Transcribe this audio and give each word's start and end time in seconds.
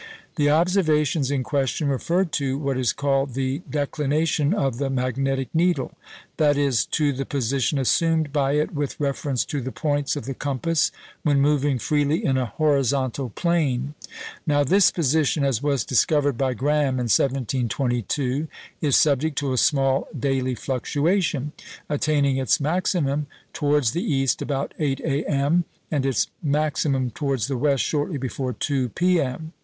The 0.35 0.49
observations 0.49 1.29
in 1.29 1.43
question 1.43 1.87
referred 1.87 2.31
to 2.31 2.57
what 2.57 2.75
is 2.75 2.91
called 2.91 3.35
the 3.35 3.61
"declination" 3.69 4.51
of 4.51 4.79
the 4.79 4.89
magnetic 4.89 5.53
needle 5.53 5.91
that 6.37 6.57
is, 6.57 6.87
to 6.87 7.13
the 7.13 7.23
position 7.23 7.77
assumed 7.77 8.33
by 8.33 8.53
it 8.53 8.73
with 8.73 8.99
reference 8.99 9.45
to 9.45 9.61
the 9.61 9.71
points 9.71 10.15
of 10.15 10.25
the 10.25 10.33
compass 10.33 10.91
when 11.21 11.39
moving 11.39 11.77
freely 11.77 12.25
in 12.25 12.35
a 12.35 12.47
horizontal 12.47 13.29
plane. 13.29 13.93
Now 14.47 14.63
this 14.63 14.89
position 14.89 15.43
as 15.43 15.61
was 15.61 15.83
discovered 15.85 16.35
by 16.35 16.55
Graham 16.55 16.95
in 16.95 17.05
1722 17.07 18.47
is 18.81 18.95
subject 18.95 19.37
to 19.37 19.53
a 19.53 19.57
small 19.59 20.07
daily 20.19 20.55
fluctuation, 20.55 21.51
attaining 21.87 22.37
its 22.37 22.59
maximum 22.59 23.27
towards 23.53 23.91
the 23.91 24.01
east 24.03 24.41
about 24.41 24.73
8 24.79 24.99
A.M., 25.01 25.65
and 25.91 26.07
its 26.07 26.25
maximum 26.41 27.11
towards 27.11 27.45
the 27.47 27.55
west 27.59 27.83
shortly 27.83 28.17
before 28.17 28.51
2 28.51 28.89
P.M. 28.89 29.53